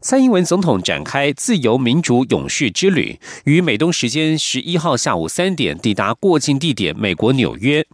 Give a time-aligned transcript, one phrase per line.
[0.00, 7.86] 蔡英文总统展开自由民主永续之旅，于美东时间十一号下午三点抵达过境地点美国纽约。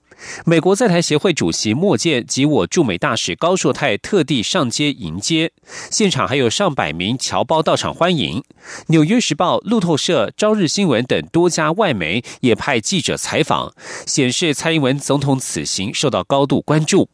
[0.46, 5.52] 美国在台协会主席莫健及我驻美大使高硕泰特地上街迎接，
[5.90, 8.42] 现场还有上百名侨胞到场欢迎。
[8.86, 13.74] 纽约时报、路透社、朝日新闻等多家外媒也派记者采访，
[14.06, 17.10] 显示蔡英文总统此行受到高度关注。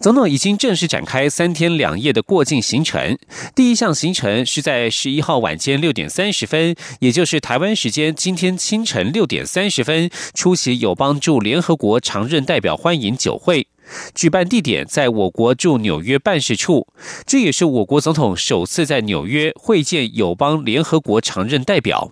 [0.00, 3.18] 总统已经正式展开三天两夜的过境行程。
[3.54, 13.66] 第一项行程是在十一号晚间六点三十分，也就是台湾时间今天清晨六点三十分，出席友邦驻联合国常任代表欢迎酒会。
[14.14, 16.88] 举办地点在我国驻纽约办事处，
[17.24, 22.10] 这也是我国总统首次在纽约会见友邦联合国常任代表。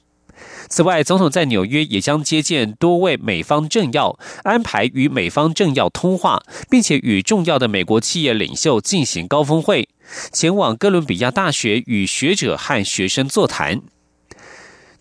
[0.68, 9.88] 此外，总统在纽约也将接见多位美方政要，安排与美方政要通话，并且与重要的美国企业领袖进行高峰会，
[10.32, 13.82] 前往哥伦比亚大学与学者和学生座谈。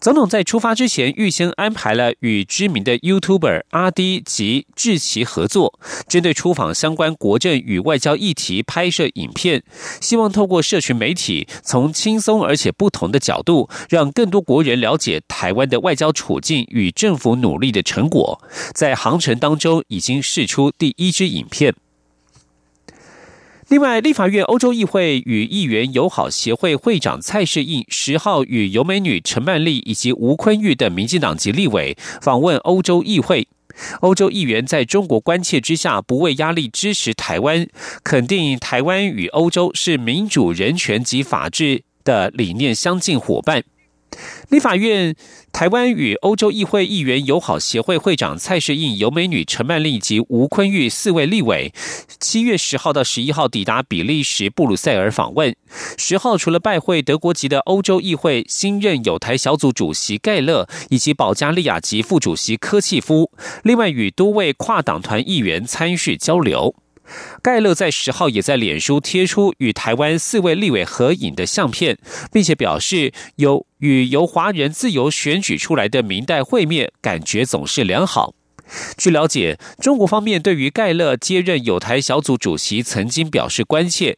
[0.04, 9.64] 总统在出发之前，预先安排了与知名的 YouTuber 阿迪及志奇合作，针对出访相关国政与外交议题拍摄影片，
[10.02, 18.42] 希望透过社群媒体，从轻松而且不同的角度，让更多国人了解台湾的外交处境与政府努力的成果。
[18.74, 21.74] 在航程当中，已经试出第一支影片。
[23.74, 33.48] 另外，立法院欧洲议会与议员友好协会会长蔡世应十号与尤美女陈曼丽以及吴坤玉等民进党籍立委访问欧洲议会。
[34.02, 37.68] 欧洲议员在中国关切之下，不畏压力支持台湾，
[38.04, 43.64] 肯定台湾与欧洲是民主、人权及法治的理念相近伙伴。
[44.50, 45.16] 立法院
[45.52, 51.74] 台湾与欧洲议会议员友好协会会长蔡世印、尤美女陈曼丽及吴坤玉四位立委，
[52.20, 55.56] 七月十号到十一号抵达比利时布鲁塞尔访问。
[55.98, 63.32] 十号除了拜会德国籍的欧洲议会新任友台小组主席盖勒以及保加利亚籍副主席科契夫，
[63.64, 66.76] 另外与多位跨党团议员参叙交流。
[67.42, 71.98] 盖勒在十号也在脸书贴出与台湾四位立委合影的相片，
[72.32, 78.34] 并且表示有与由华人自由选举出来的明代会面，感觉总是良好。
[78.98, 84.18] 据了解，中国方面对于盖勒接任友台小组主席曾经表示关切。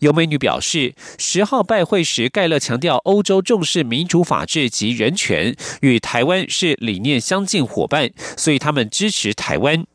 [0.00, 9.86] 有美女表示，十号拜会时，盖勒强调欧洲重视民主法治及人权，与台湾是理念相近伙伴，所以他们支持台湾。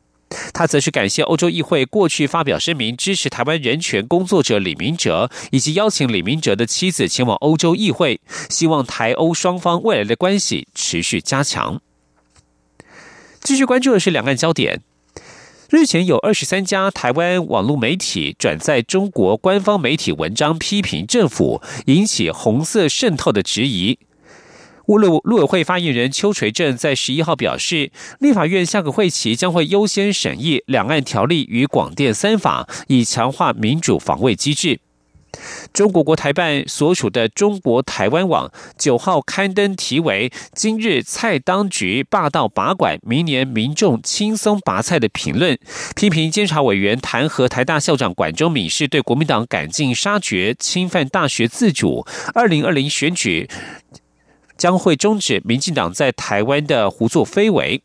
[0.52, 11.80] 他则是感谢欧洲议会过去发表声明支持台湾人权工作者李明哲，以及邀请李明哲的妻子前往欧洲议会，希望台欧双方未来的关系持续加强。
[13.40, 14.82] 继续关注的是两岸焦点。
[15.70, 23.98] 日前有二十三家台湾网络媒体转载中国官方媒体文章，批评政府，引起红色渗透的质疑。
[24.98, 34.80] 陆陆委会发言人邱垂正在十一号表示，立法院下个会期将会优先审议两岸条例与广电三法，以强化民主防卫机制。
[35.72, 45.56] 中国国台办所属的中国台湾网九号刊登题为“今日蔡当局霸道把管，明年民众轻松拔菜”的评论，
[45.94, 52.04] 批评监察委员弹劾台大校长管中敏是对国民党赶尽杀绝，侵犯大学自主。
[52.34, 53.48] 二零二零选举。
[54.60, 57.82] 将会终止民进党在台湾的胡作非为。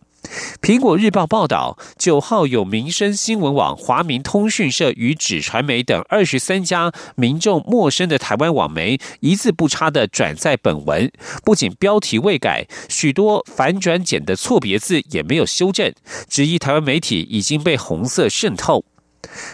[0.62, 11.10] 苹果日报报道，九号有民生新闻网、华明通讯社与纸传媒等二十三家民众陌生的台湾网媒，一字不差的转载本文，
[11.46, 15.94] 不仅标题未改，许多反转简的错别字也没有修正，
[16.28, 18.84] 质疑台湾媒体已经被红色渗透。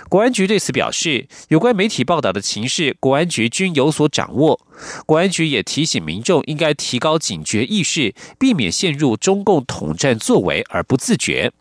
[0.10, 4.60] 国安局对此表示，有关媒体报道的情势，国安局均有所掌握。
[5.06, 11.52] 国安局也提醒民众应该提高警觉意识，避免陷入中共统战作为而不自觉。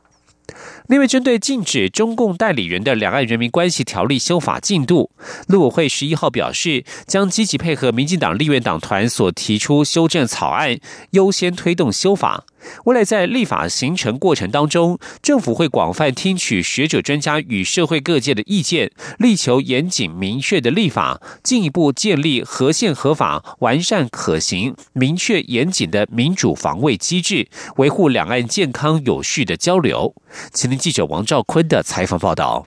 [0.91, 5.13] 另外，针对禁止中共代理人的《两岸人民关系条例》修法进度，
[5.47, 12.45] 陆委会十一号表示，将积极配合民进党立院党团所提出修正草案，优先推动修法。
[12.85, 30.15] 未来在立法形成过程当中，政府会广泛听取学者专家与社会各界的意见，力求严谨明确的立法，进一步建立合宪合法、完善可行、明确严谨的民主防卫机制，维护两岸健康有序的交流。
[30.53, 32.67] 请您记者王兆坤的采访报道。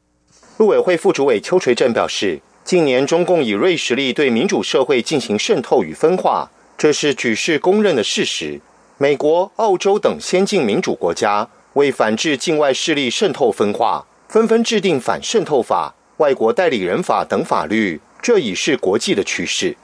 [0.58, 8.62] 陆委会副主委邱垂正表示，近年中共以锐实力对民主社会进行渗透与分化，这是举世公认的事实。
[9.00, 19.76] 美国、澳洲等先进民主国家为反制境外势力渗透分化，纷纷制定反渗透法、外国代理人法等法律，这已是国际的趋势。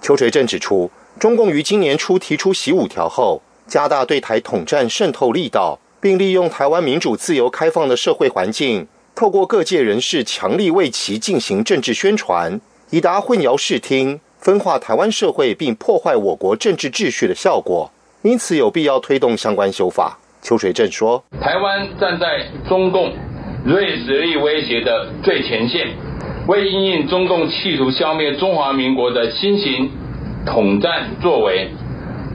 [0.00, 0.90] 邱垂正指出，
[1.20, 8.86] 中共于今年初提出“习五条”后，加大对台统战渗透力道，并利用台湾民主自由开放的社会环境，
[9.16, 12.60] 透过各界人士强力为其进行政治宣传，
[12.90, 17.90] 以达混淆视听、分化台湾社会并破坏我国政治秩序的效果。
[18.22, 20.16] 因此，有必要推动相关修法。
[20.42, 23.12] 邱水正说：“台湾站在中共
[23.64, 25.88] 锐实力威胁的最前线，
[26.46, 29.90] 为应应中共企图消灭中华民国的新型
[30.46, 31.68] 统战作为，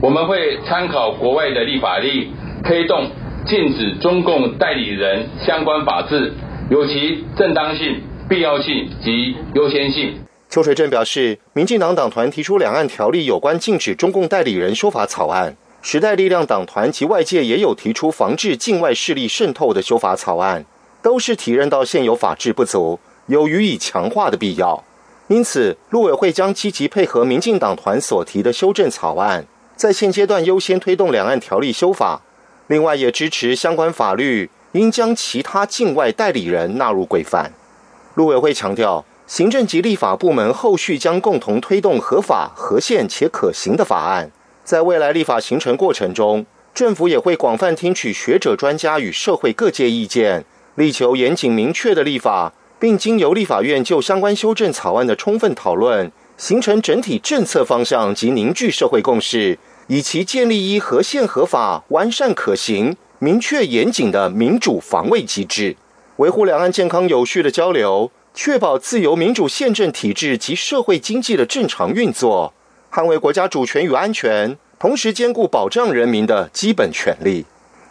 [0.02, 3.10] 我们会参考国外的立法例，推动
[3.44, 6.32] 禁止中共代理人相关法制，
[6.70, 10.14] 有其正当性、必要性及优先性。”
[10.48, 15.56] 邱水镇表示，民进党党团提出两岸条例有关禁止中共代理人修法草案。
[15.80, 20.64] 时代力量党团及外界也有提出防治境外势力渗透的修法草案，
[21.02, 24.84] 都是体认到现有法制不足，有予以强化的必要。
[25.26, 29.44] 因此，陆委会将积极配合民进党团所提的修正草案，
[29.74, 32.22] 在现阶段优先推动两岸条例修法。
[32.68, 37.52] 另外，也支持相关法律应将其他境外代理人纳入规范。
[38.14, 44.30] 陆委会强调，行政及立法部门后续将共同推动合法、合宪且可行的法案。
[44.64, 50.44] 在未来立法形成过程中，政府也会广泛听取学者专家与社会各界意见，
[50.76, 65.76] 力求严谨明确的立法，并经由立法院就相关修正草案的充分讨论，形成整体政策方向及凝聚社会共识，以其建立一合宪合法、完善可行、明确严谨的民主防卫机制，
[66.16, 72.54] 维护两岸健康有序的交流，确保自由民主宪政体制及社会经济的正常运作。
[72.90, 77.44] 捍卫国家主权与安全，同时兼顾保障人民的基本权利。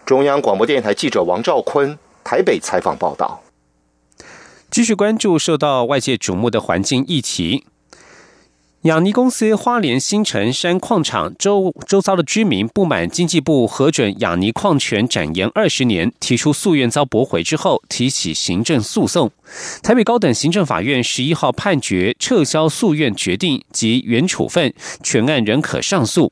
[0.06, 3.42] 中央广播电台记者王兆坤台北采访报道。
[4.70, 7.66] 继续关注受到外界瞩目的环境议题。
[8.84, 19.32] 养泥公司花莲新城山矿场周周遭的居民不满经济部核准养泥矿权展延二十年，提出诉愿遭驳回之后，提起行政诉讼。
[19.84, 24.74] 台北高等行政法院十一号判决撤销诉愿决定及原处分，
[25.04, 26.32] 全案仍可上诉。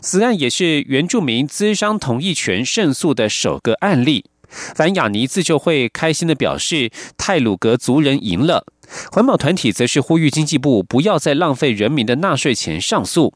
[0.00, 4.24] 此案也是原住民资商同意权胜诉的首个案例。
[4.48, 8.66] 反雅尼自救会开心的表示，泰鲁格族人赢了。
[9.10, 13.34] 环保团体则是呼吁经济部不要再浪费人民的纳税钱上诉。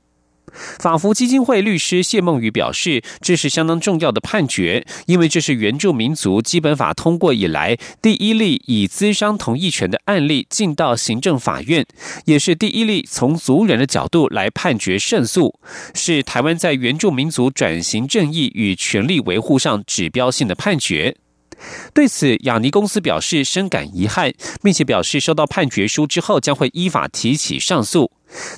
[0.78, 11.84] 法福基金会律师谢梦雨表示，这是相当重要的判决，因为这是原住民族基本法通过以来第一例以资商同意权的案例进到行政法院，
[12.26, 15.58] 也是第一例从族人的角度来判决胜诉，
[15.94, 21.16] 是台湾在原住民族转型正义与权利维护上指标性的判决。
[21.94, 24.32] 对此，雅尼公司表示深感遗憾，
[24.62, 28.10] 并且表示收到判决书之后将会依法提起上诉。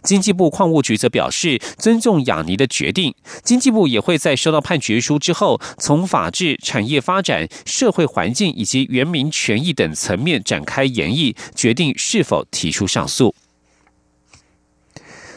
[0.02, 3.14] 经济部矿务局则表示尊重雅尼的决定，
[3.44, 13.34] 经济部也会在收到判决书之后，从法治、产业发展、社会环境以及原民权益等层面展开研议，决定是否提出上诉。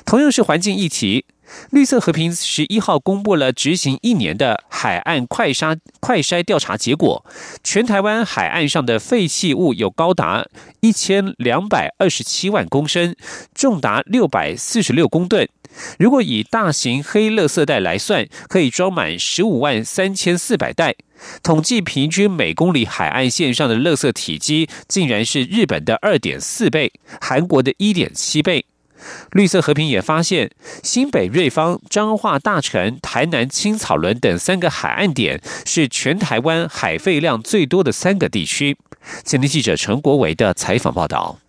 [0.06, 1.26] 同样是环境议题。
[1.72, 7.26] 绿色和平十一号公布了执行一年的海岸快筛快筛调查结果，
[7.64, 10.46] 全台湾海岸上的废弃物有高达
[10.82, 13.16] 一千两百二十七万公升，
[13.54, 15.48] 重达六百四十六公吨。
[15.98, 20.96] 如果以大型黑垃圾袋来算，可以装满十五万三千四百袋。
[21.44, 26.92] 统计平均每公里海岸线上的垃圾体积，竟然是日本的二点四倍，
[27.22, 28.66] 韩国的一点七倍。
[29.32, 30.52] 绿色和平也发现，
[30.84, 38.78] 新北瑞芳、彰化大城、台南青草仑等三个海岸点是全台湾海废量最多的三个地区。
[39.24, 41.40] 前天记者陈国维的采访报道。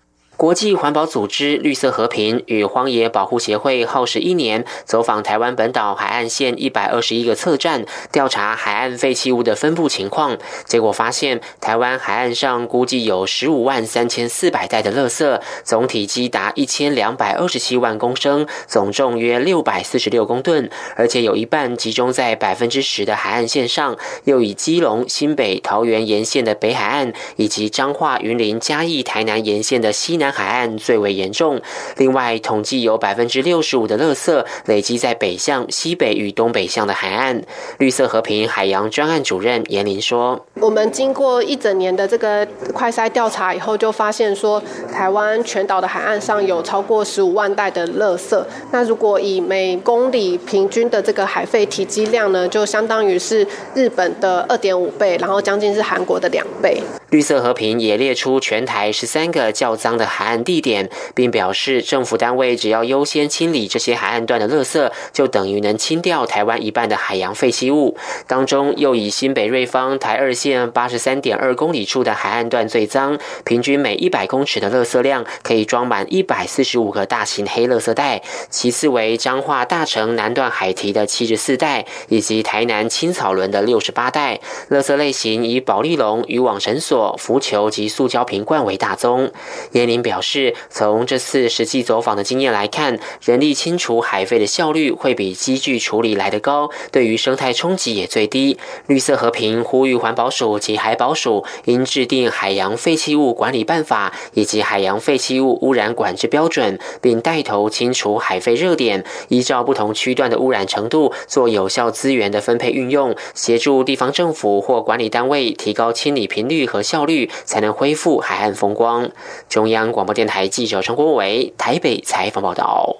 [0.43, 10.37] 国际环保组织绿色和平与荒野保护协会耗时一年，走访台湾本岛海岸线一百二十一个侧站，调查海岸废弃物的分布情况。
[10.65, 30.32] 结果发现，台湾海岸上估计有十五万三千四百袋的垃圾，总体积达一千两百二十七万公升，总重约六百四十六公吨，而且有一半集中在百分之十的海岸线上，又以基隆、新北、桃园沿线的北海岸，以及彰化、云林、嘉义、台南沿线的西南。
[30.33, 31.61] 南海岸最为严重。
[31.99, 37.43] 另外，统计有百分之六十五的垃圾累积在北向、西北与东北向的海岸。
[37.77, 48.43] 绿色和平海洋专案主任严林说：“我们经过一整年的这个快筛调查以后，就发现说，台湾全岛的海岸上有超过十五万袋的垃圾。
[48.71, 67.97] 那如果以每公里平均的这个海废体积量呢，就相当于是日本的二点五倍，然后将近是韩国的两倍。”绿色和平也列出全台十三个较脏的海海岸地点，并表示政府单位只要优先清理这些海岸段的垃圾，就等于能清掉台湾一半的海洋废弃物。
[68.29, 78.23] 当中又以新北瑞芳台二线八十三点二公里处的海岸段最脏，平均每一百公尺的垃圾量可以装满一百四十五个大型黑垃圾袋。
[78.49, 84.39] 其次为彰化大城南段海堤的七十四袋，以及台南青草轮的六十八袋。
[84.71, 87.17] 垃圾类型以保利龙渔网绳索。
[87.19, 89.33] 浮球及塑胶瓶罐为大宗。
[89.73, 98.59] 叶林表示，从这次实际走访的经验来看，人力清除海废的效率会比机具处理来得高，对于生态冲击也最低。
[98.87, 116.83] 绿色和平呼吁环保署及海保署应制定海洋废弃物管理办法以及海洋废弃物污染管制标准，并带头清除海废热点，依照不同区段的污染程度做有效资源的分配运用，协助地方政府或管理单位提高清理频率和。
[116.83, 119.09] 效率才能恢复海岸风光。
[119.49, 122.97] 中央广播电台记者陈国伟台北采访报道。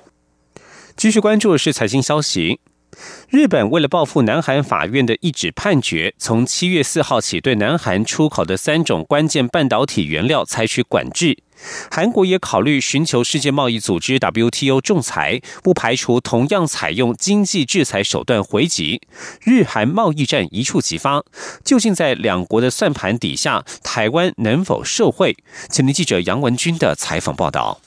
[0.97, 2.61] 继续关注的是财经消息。
[3.31, 11.39] 日本为了报复南韩法院的一纸判决，从七月四号起对南韩出口的三种关键半导体原料采取管制。
[11.91, 19.01] 韩国也考虑寻求世界贸易组织 WTO 仲裁，不排除同样采用经济制裁手段回击。
[19.41, 21.23] 日韩贸易战一触即发，
[21.65, 25.37] 究竟在两国的算盘底下，台湾能否受惠？
[25.69, 27.81] 请听记者杨文军的采访报道。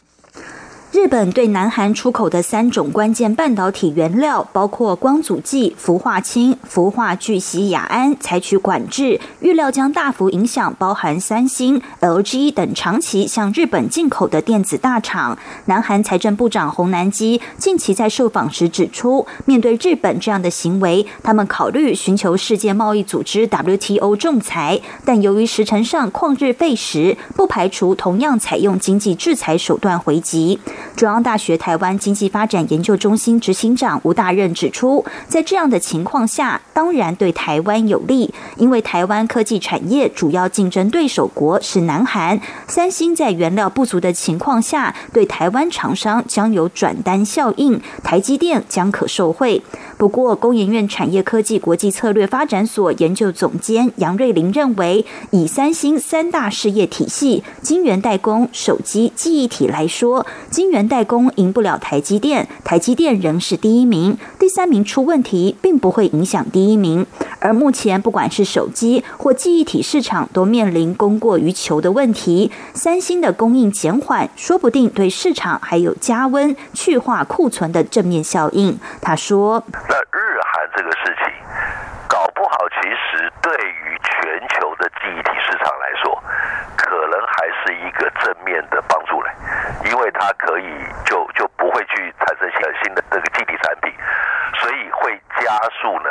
[0.95, 15.37] 日本对南韩出口的三种关键半导体原料，包括光阻剂、氟化氢、氟化聚乙亚胺，采取管制，预料将大幅影响包含三星、LG 等长期向日本进口的电子大厂。
[15.65, 30.57] 南韩财政部长洪南基近期在受访时指出，面对日本这样的行为，他们考虑寻求世界贸易组织 WTO 仲裁，但由于时程上旷日费时，不排除同样采用经济制裁手段回击。
[30.95, 49.61] 中央大学台湾经济发展研究中心执行长吴大任指出，在这样的情况下，当然对台湾有利，因为台湾科技产业主要竞争对手国是南韩，三星在原料不足的情况下，对台湾厂商将有转单效应，台积电将可受惠。
[49.97, 67.05] 不过，工研院产业科技国际策略发展所研究总监杨瑞玲认为，以三星三大事业体系——晶圆代工、手机、记忆体来说，晶圆代工赢不了台积电，台积电仍是第一名，第三名出问题并不会影响第一名。
[67.39, 72.51] 而目前，不管是手机或记忆体市场，都面临供过于求的问题。
[72.73, 78.77] 三星的供应减缓，说不定对市场还有加温、去化库存的正面效应。
[79.01, 79.63] 他说。
[80.75, 81.33] 这个事情，
[82.09, 86.21] 搞不好其实对于全球的记忆体市场来说，
[86.75, 89.31] 可能还是一个正面的帮助嘞，
[89.85, 92.51] 因为它可以就就不会去产生
[92.83, 93.93] 新的这个记忆体产品，
[94.55, 96.09] 所以会加速呢，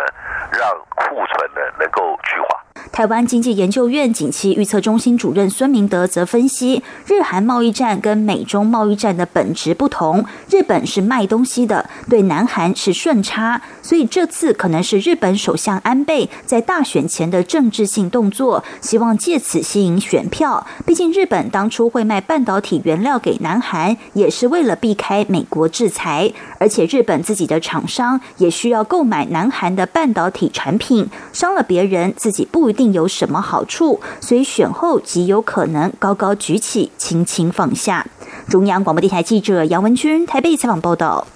[0.50, 2.63] 让库存呢能够去化。
[2.94, 10.24] 台湾经济研究院景气预测中心主任孙明德则分析，日韩贸易战跟美中贸易战的本质不同。
[10.48, 20.64] 日本是卖东西的，对南韩是顺差，所以这次可能是日本首相安倍在大选前的政治性动作，希望借此吸引选票。
[20.86, 32.94] 毕竟日本当初会卖半导体原料给南韩，也是为了避开美国制裁，而且日本自己的厂商也需要购买南韩的半导体产品，伤了别人，自己不一定定。
[32.94, 34.00] 有什么好处？
[34.20, 38.06] 所以选后极有可能高高举起，轻轻放下。
[38.48, 41.26] 中央广播电台记者杨文君台北采访报道。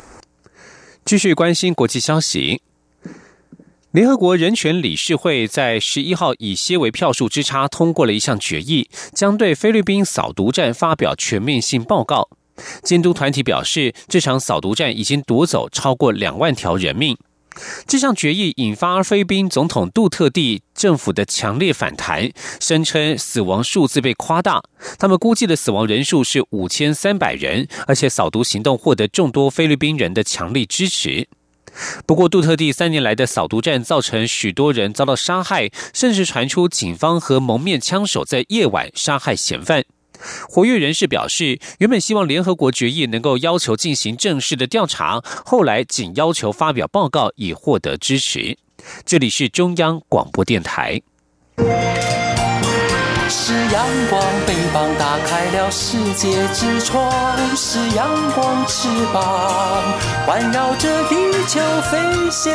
[1.05, 2.62] 继续关心国际消息。
[3.90, 12.28] 联合国人权理事会在十一号以些微票数之差通过了一项决议，将对菲律宾扫毒战发表全面性报告。
[12.85, 17.17] 监督团体表示，这场扫毒战已经夺走超过两万条人命。
[17.87, 24.62] 这项决议引发菲律宾总统杜特地政府的强烈反弹，声称死亡数字被夸大。
[24.99, 31.29] 他们估计的死亡人数是五千三百人，而且扫毒行动获得众多菲律宾人的强力支持。
[32.07, 39.85] 不过，杜特地三年来的扫毒战造成许多人遭到杀害，甚至传出警方和蒙面枪手在夜晚杀害嫌犯。
[40.49, 48.57] 活跃人士表示，原本希望联合国决议能够要求进行正式的调查，后来仅要求发表报告以获得支持。
[49.05, 51.01] 这里是中央广播电台。
[53.31, 57.11] 是阳光，翅膀打开了世界之窗；
[57.57, 59.83] 是阳光，翅膀
[60.27, 61.61] 环绕着地球
[61.91, 61.99] 飞
[62.31, 62.53] 翔。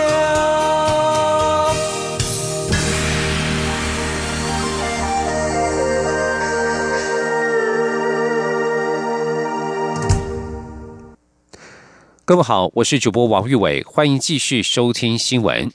[12.34, 15.72] 各位好，我是主播王玉伟，欢迎继续收听新闻。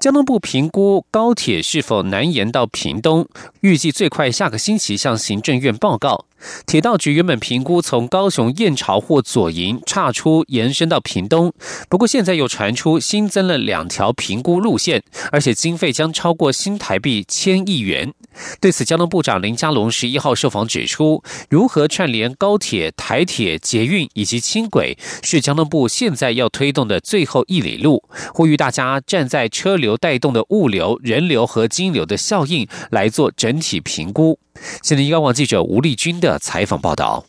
[0.00, 3.28] 交通部评估高铁是否南延到屏东，
[3.60, 6.24] 预计最快下个星期向行政院报告。
[6.66, 11.52] 铁道局原本评估从高雄燕巢或左营岔出延伸到屏东，
[11.90, 18.14] 不过现在又传出新增了两条评估路线，而且经费将超过新台币千亿元。
[18.60, 34.38] 对此，交通部长林佳龙十一号受访指出，如何串联高铁、台铁、捷运以及轻轨，是交通部现在要推动的最后一里路，呼吁大家站在车流带动的物流、人流和金流的效应来做整体评估。
[34.82, 37.24] 现在，央广记者吴丽君的采访报道。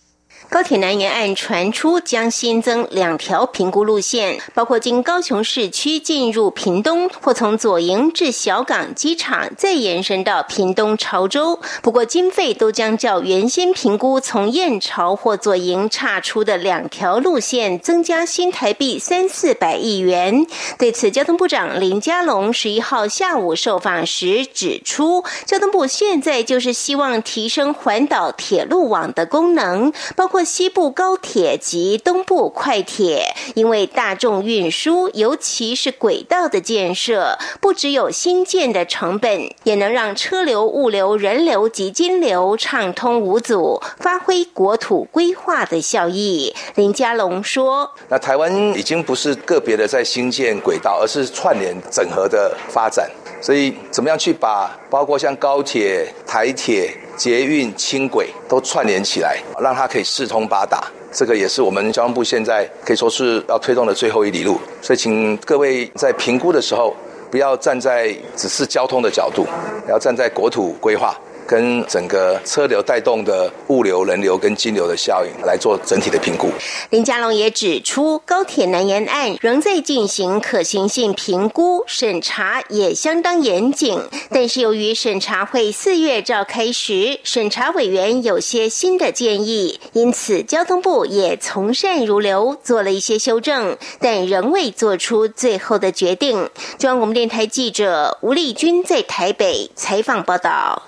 [0.49, 11.59] 高铁南延案传出将新增两条评估路线，包括经高雄市区进入屏东，或从左营至小港机场，再延伸到屏东潮州。
[11.81, 20.47] 不过经费都将较原先评估从燕巢或左营岔出的两条路线增加新台币三四百亿元。
[20.77, 30.44] 对此，交通部长林佳龙十一号下午受访时指出，交通部现在就是希望提升环岛铁路网的功能，包括。
[30.45, 46.53] 西部高铁及东部快铁，因为大众运输，尤其是轨道的建设，不只有新建的成本，也能让车流、物流、人流及金流畅通无阻，发挥国土规划的效益。
[46.75, 53.09] 林佳龙说：“那台湾已经不是个别的在新建轨道，而是串联整合的发展。
[53.41, 60.83] 所以，怎么样去把包括像高铁、台铁？”捷运、轻轨都串联起来，让它可以四通八达。
[61.11, 64.59] 这个也是我们交通部现在可以说是要推动的最后一里路。
[64.81, 66.93] 所以，请各位在评估的时候，
[67.31, 69.45] 不要站在只是交通的角度，
[69.87, 71.15] 要站在国土规划。
[71.47, 76.49] 跟整个车流带动的物流、人流跟金流的效应来做整体的评估。
[76.89, 83.99] 林佳龙也指出，高铁南延案仍在进行可行性评估，审查也相当严谨。
[84.29, 96.49] 但是由于审查会四月召开时，审查委员有些新的建议，因此交通部也从善如流，做了一些修正，但仍未做出最后的决定。
[96.77, 100.83] 中央广播电台记者吴丽君在台北采访报道。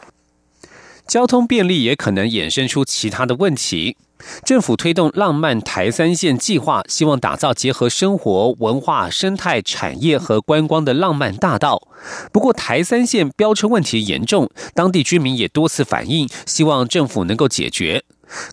[1.08, 3.96] 交通便利也可能衍生出其他的问题。
[4.44, 11.88] 政府推动浪漫台三线计划，希望打造结合生活、文化、生态、产业和观光的浪漫大道。
[12.34, 18.04] 不过，台三线飙车问题严重，当地居民也多次反映，希望政府能够解决。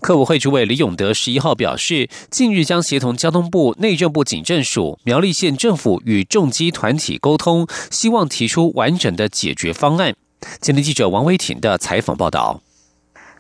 [0.00, 10.14] 客委会主委李永德十一号表示，近日将协同交通部、内政部警政署、苗栗县政府与重机团体沟通，希望提出完整的解决方案。
[10.60, 12.60] 今天记者王维婷的采访报道。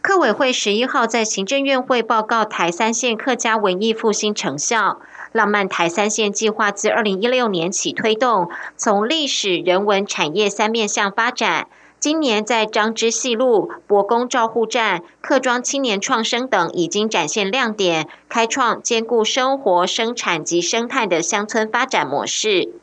[0.02, 5.00] 客委会十一号在行政院会报告台三线客家文艺复兴成效。
[5.32, 11.66] 浪漫台三线计划自二零一六年起推动，从历史、人文、产业三面向发展。
[11.98, 22.74] 今年在张之细路、博公照护站、客庄青年创生等已经展现亮点，开创兼顾生活、生产及生态的乡村发展模式。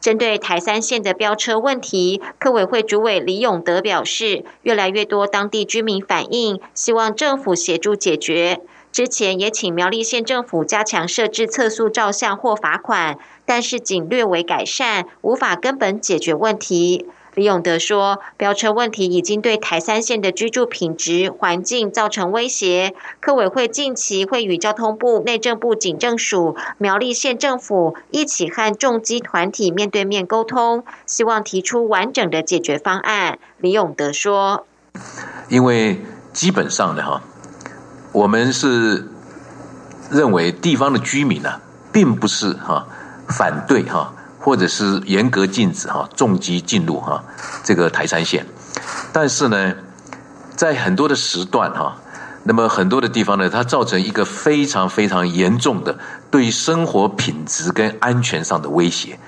[0.00, 8.60] 针对台三线的飙车问题，科委会主委李永德表示，越来越多当地居民反映，希望政府协助解决。
[8.92, 17.06] 之前也请苗栗县政府加强设置测速照相或罚款，但是仅略为改善，无法根本解决问题。
[17.36, 22.94] 李永德说，飙车问题已经对台三线的居住品质、环境造成威胁。
[23.20, 33.38] 科委会近期会与交通部、内政部警政署、苗栗县政府一起和重机团体面对面沟通，希望提出完整的解决方案。
[33.58, 34.66] 李永德说
[35.50, 36.00] ：“因为
[36.32, 37.22] 基本上呢，哈，
[38.12, 39.10] 我们是
[40.10, 41.60] 认为地方的居民呢，
[41.92, 42.86] 并不是哈
[43.28, 44.14] 反对哈。”
[44.46, 47.20] 或者是严格禁止哈重机进入哈
[47.64, 48.46] 这个台山县，
[49.12, 49.74] 但是呢，
[50.54, 51.96] 在很多的时段哈，
[52.44, 55.98] 那么很多的地方呢，它造成一个非常非常严重的
[56.30, 59.18] 对生活品质跟安全上的威胁，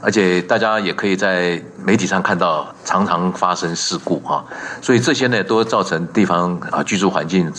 [0.00, 4.42] 而且大家也可以在媒体上看到常常发生事故哈，
[4.80, 7.52] 所以这些呢都造成地方啊居住环境。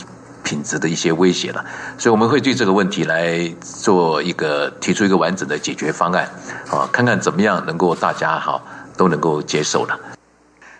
[0.44, 1.66] 品质的一些威胁了，
[1.98, 6.30] 所以我们会对这个问题来做一个提出一个完整的解决方案，
[6.70, 8.62] 啊，看看怎么样能够大家哈
[8.98, 10.00] 都能够接受了。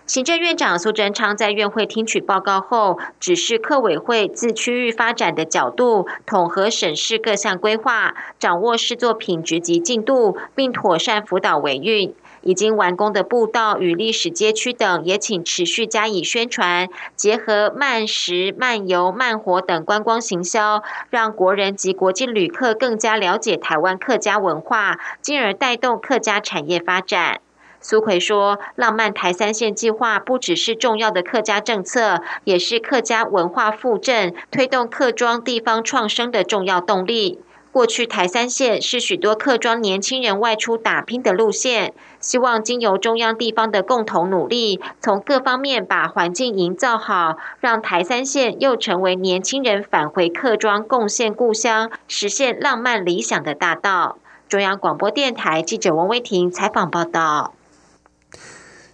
[0.06, 12.14] 行政院长苏贞昌在院会听取报告后，指示客委会自区域发展的角度，统合审视各项规划，掌握施作品质及进度，并妥善辅导维运。
[12.44, 27.40] 已经完工的步道与历史街区等，也请持续加以宣传，结合慢食、慢游、慢活等观光行销，让国人及国际旅客更加了解台湾客家文化，进而带动客家产业发展。
[27.80, 37.40] 苏奎说：“浪漫台三线计划不只是重要的客家政策，也是客家文化复振、推动客庄地方创生的重要动力。”
[37.74, 54.18] 过去台三线是许多客庄年轻人外出打拼的路线，希望经由中央地方的共同努力，从各方面把环境营造好，让台三线又成为年轻人返回客庄贡献故乡、实现浪漫理想的大道。
[54.48, 57.56] 中央广播电台记者王威婷采访报道。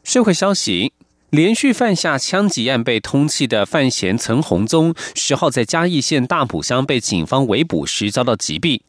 [0.03, 0.95] 社会消息。
[1.31, 8.81] 连续犯下枪击案被通缉的范闲岑洪宗，十号在嘉义县大埔乡被警方围捕时遭到击毙。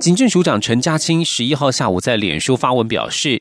[0.00, 3.40] 警政署长陈家清十一号下午在脸书发文表示，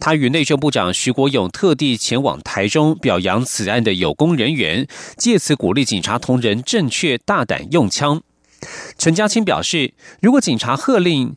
[0.00, 4.86] 他与内政部长徐国勇特地前往台中表扬此案的有功人员，
[5.16, 8.20] 借此鼓励警察同仁正确大胆用枪。
[8.98, 11.36] 陈家清表示，如果警察喝令，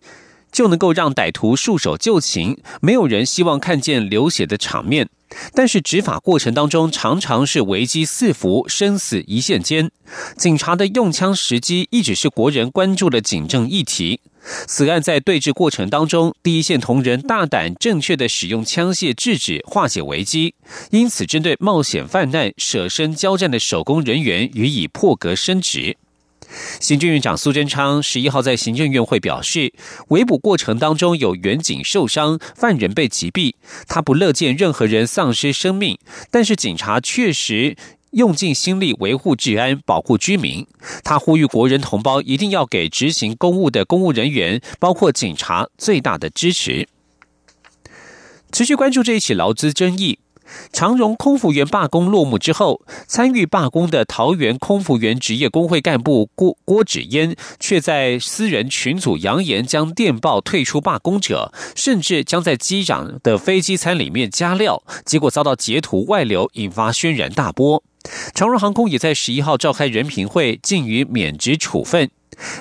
[0.52, 5.10] 就能够让歹徒束手就擒，没有人希望看见流血的场面。
[5.54, 9.92] 但是执法过程当中，常常是危机四伏、生死一线间。
[10.38, 14.22] 警察的用枪时机一直是国人关注的警政议题。
[14.68, 20.54] 此案在对峙过程当中，第一线同仁大胆正确的使用枪械制止、化解危机，
[20.92, 25.98] 因此针对冒险犯难、舍身交战的手工人员予以破格升职。
[26.80, 29.74] 行政院长苏贞昌十一号在行政院会表示，
[30.10, 33.54] 围捕过程当中有远警受伤，犯人被击毙，
[33.88, 35.98] 他不乐见任何人丧失生命，
[36.32, 37.76] 但是警察确实
[38.12, 40.66] 用尽心力维护治安、保护居民。
[41.04, 46.88] 他呼吁国人同胞一定要给执行公务的公务人员，包括警察最大的支持。
[48.52, 50.20] 持续关注这一起劳资争议。
[50.72, 67.84] 长荣空服员罢工落幕之后，参与罢工的桃园空服员职业工会干部郭郭芷嫣，却在私人群组扬言将电报退出罢工者，甚至将在机长的飞机餐里面加料，结果遭到截图外流，引发轩然大波。
[68.34, 72.10] 长荣航空也在十一号召开人评会，禁予免职处分。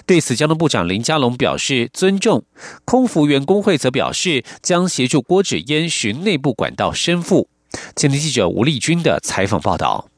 [0.07, 2.45] 对此，交通部长林佳龙表示尊重，
[2.85, 7.49] 空服员工会则表示将协助郭芷嫣寻内部管道申复。
[7.95, 10.14] 今天记者吴丽君的采访报道。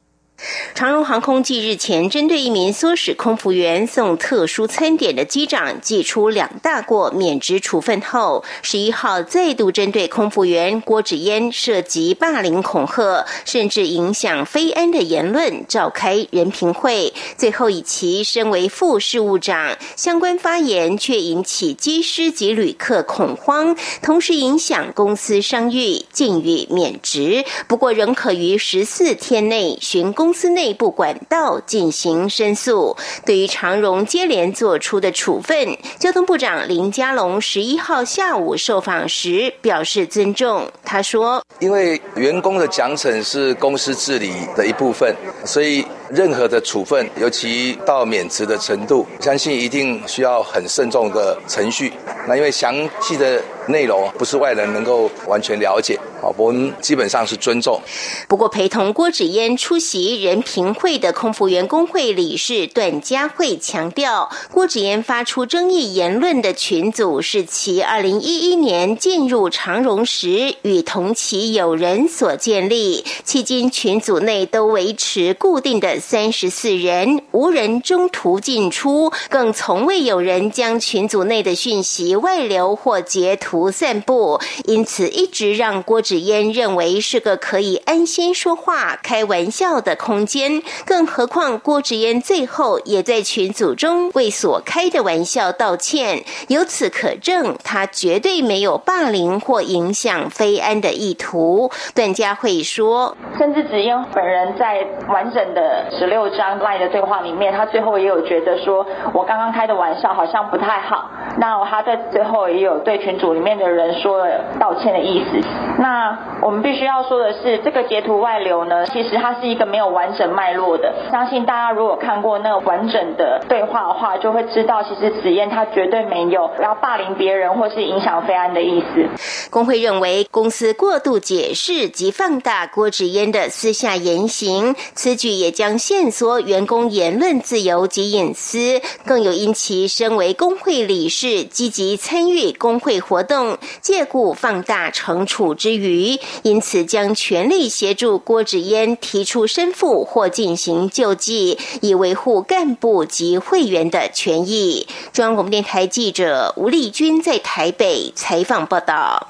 [0.75, 27.43] 长荣航空继日前针对一名唆使空服员送特殊餐点的机长寄出两大过免职处分后，十一号再度针对空服员郭芷嫣涉及霸凌恐吓，甚至影响非安的言论召开人评会，最后以其身为副事务长，相关发言却引起机师及旅客恐慌，同时影响公司商誉，禁予免职。
[27.67, 30.26] 不过仍可于十四天内寻公。
[30.27, 32.97] 公司内部管道进行申诉。
[33.25, 40.69] 对于长荣接连做出的处分，交通部长林佳龙十一号下午受访时表示尊重。
[40.83, 51.93] 他说：“因为员工的奖惩是公司治理的一部分，所以任何的处分，尤其到免职的程度，相信一定需要很慎重的程序。
[52.27, 55.97] 那因为详细的内容不是外人能够完全了解。
[56.19, 57.79] 好，我们基本上是尊重。
[58.27, 86.01] 不过，陪同郭子嫣出席人评会的空服员工会理事段佳慧强调，郭子嫣发出争议言论的群组是其二零一一年进入长荣时与同期友人所建立，迄今群组内都维持固定的三十四人，无人中途进出，更从未有人将群组内的讯息外流或截图散布，因此一直让郭。
[86.07, 101.69] 纸烟认为是个可以安心说话、开玩笑的空间，更何况郭纸烟最后也在群组中为所开的玩笑道歉，由此可证他绝对没有霸凌或影响非安的意图。
[101.93, 115.45] 段佳慧说，甚至纸烟本人在完整的十六章赖的对话里面，他最后也有觉得说我刚刚开的玩笑好像不太好，那他在最后也有对群组里面的人说了道歉的意思。
[115.79, 120.93] 那那我们必须要说的是，这个截图外流呢，其实它是一个没有完整脉络的。
[121.11, 129.07] 相信大家如果看过那个完整的对话的话，就会知道，其实紫嫣她绝对没有要霸凌别人或是影响非安的意思。
[129.49, 145.86] 工会认为，公司过度解释及放大郭子嫣的私下言行，此举也将限缩员工言论自由及隐私，更有因其身为工会理事，积极参与工会活动，借故放大惩处之余。
[145.87, 154.87] 于因此将全力协助郭子嫣提出申复或进行救济，以维护干部及会员的权益。
[155.11, 159.27] 中央广播电台记者吴丽君在台北采访报道。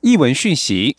[0.00, 0.96] 译文讯息。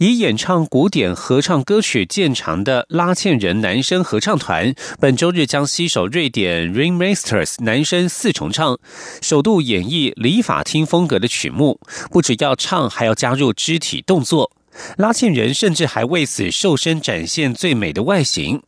[0.00, 8.78] 以演唱古典合唱歌曲见长的拉茜人男声合唱团，本周日将携手瑞典 Ringmasters 男声四重唱，
[9.20, 11.78] 首度演绎礼法厅风格的曲目。
[12.10, 14.50] 不只要唱，还要加入肢体动作。
[14.96, 18.62] 拉茜人甚至还为此瘦身，展现最美的外形。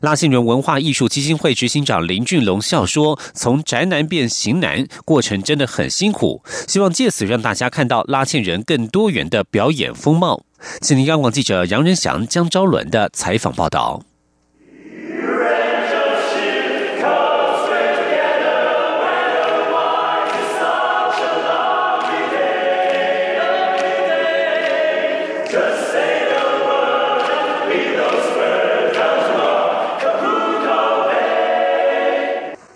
[0.00, 10.44] 拉线人文化艺术基金会执行长林俊龙笑说：“从宅男变型男过程真的很辛苦，希望借此让大家看到拉线人更多元的表演风貌。”
[10.80, 14.07] 请您央广记者杨仁祥、江昭伦的采访报道。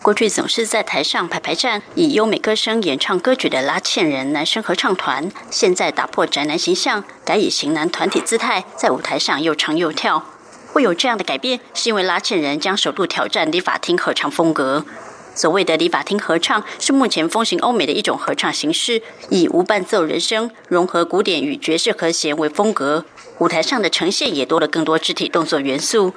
[0.03, 10.25] 过去总是在台上排排站，以优美歌声演唱歌曲的拉纤人男生合唱团，现在打破宅男形象，改以型男团体姿态，在舞台上又唱又跳。
[10.73, 14.85] 会有这样的改变，是因为拉纤人将首度挑战礼法厅合唱风格。
[15.37, 23.05] 所谓的礼法厅合唱，是目前风行欧美的一种合唱形式，以无伴奏人声融合古典与爵士和弦为风格。
[23.38, 26.12] 舞台上的呈现也多了更多肢体动作元素。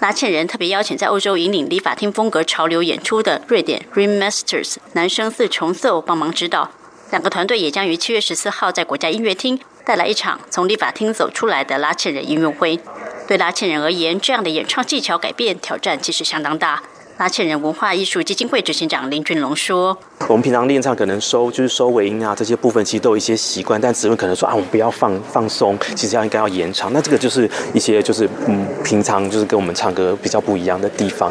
[0.00, 6.70] 拉茜人特别邀请在欧洲引领理法厅风格潮流演出的瑞典 Ringmasters 男生四重奏帮忙指导，
[7.10, 12.80] 两个团队也将于七月十四号在国家音乐厅带来一场从理法厅走出来的拉茜人音乐会。
[13.28, 16.82] 对拉茜人而言，这样的演唱技巧改变挑战其实相当大。
[17.20, 19.94] 拉纤人文化艺术基金会执行长林俊龙说
[20.26, 26.90] ：“我们平常练唱可能收就是收尾音啊，这些部分其实都有一些习惯，但只会可能说啊，我们不要放放松，其实要应该要延长。
[26.94, 31.30] 那这个就是一些就是嗯，平常就是跟我们唱歌比较不一样的地方。”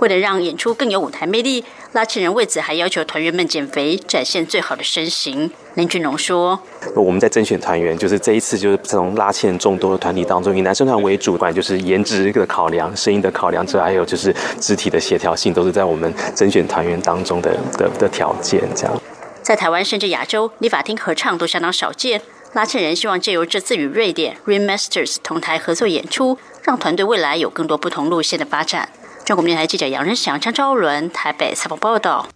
[0.00, 5.52] 为了让演出更有舞台魅力，拉纤人为此还要求团员们减肥，展现最好的身形。
[5.78, 6.58] 林俊龙说
[6.96, 18.60] ：“我们在甄选团员，就是这一次就是从拉纤众多的团体当中，以男生团为主，管就是颜值的考量、声音的考量之外，还有就是肢体的协调性，都是在我们甄选团员当中的的的条件。
[18.74, 19.00] 这样，
[19.40, 22.20] 在台湾甚至亚洲，立法厅合唱都相当少见。
[22.54, 28.88] 拉纤人希望借由这次与瑞典 Remasters 同台合作演出，让团队未来有更多不同路线的发展。”
[29.24, 32.26] 中国电台记者杨仁祥、张昭伦台北采访报道。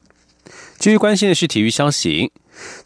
[0.78, 2.30] 继续关心的是体育消息。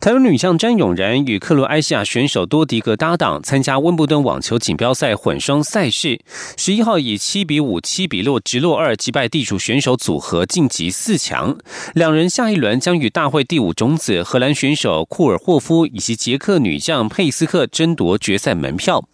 [0.01, 6.21] 台湾女将詹永然与克罗埃西亚选手多迪格搭档参加温布顿网球锦标赛混双赛事，
[6.57, 11.57] 十一号以七比五、七比六直落二击败地主选手组合晋级四强。
[11.95, 19.05] 两人下一轮将与大会第五种子荷兰选手库尔霍夫以及捷克女将佩斯克争夺决赛门票。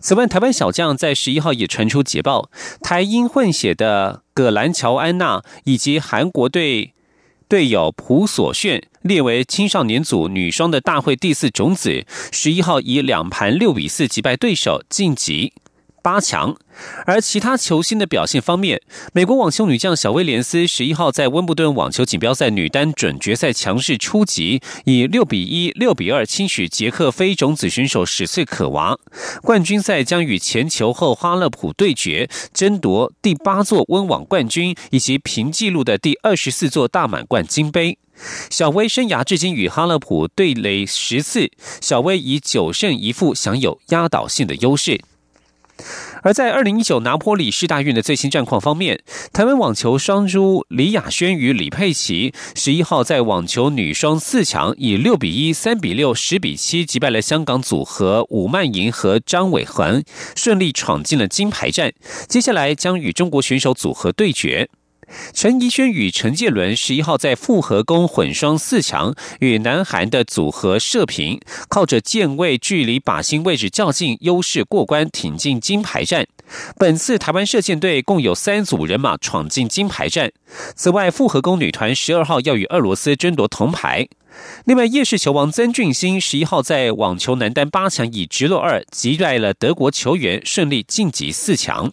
[0.00, 6.94] 此外，台湾小将在十一号也传出捷报，台英混血的葛兰乔安娜以及韩国队
[7.48, 15.54] 队友朴所炫列为青少年组女双的大会第四种子，十一号以两盘六比四击败对手晋级。
[16.08, 16.56] 八强。
[17.04, 18.80] 而其他球星的表现方面，
[19.12, 28.98] 美国网球女将小威廉斯十一号在温布顿网球锦标赛女单准决赛强势出击，以六比一、六比二轻取捷克非种子选手史翠可娃。
[29.42, 37.98] 冠军赛将与前球后哈勒普对决，争夺第八座温网冠军以及平纪录的第二十四座大满贯金杯。
[38.48, 45.00] 小威生涯至今与哈勒普对垒十次，小威以九胜一负享有压倒性的优势。
[46.22, 49.00] 而在二零一九拿坡里市大运的最新战况方面，
[49.32, 60.02] 台湾网球双珠李雅轩与李佩琪十一号在网球女双四强以六比一、三比六、十比七击败了香港组合伍曼莹和张伟恒，
[60.34, 61.92] 顺利闯进了金牌战。
[62.28, 64.68] 接下来将与中国选手组合对决。
[65.32, 76.26] 陈怡轩与陈建伦十一号在复合弓混双四强与南韩的组合射平，靠着键位距离靶心位置较近优势过关，挺进金牌战。
[76.78, 80.32] 本次台湾射箭队共有三组人马闯进金牌战。
[80.74, 84.08] 此外，复合弓女团十二号要与俄罗斯争夺铜牌。
[84.64, 91.92] 另外，夜市球王曾俊欣十一号在网球男单八强以直落二击败了德国球员，顺利晋级四强。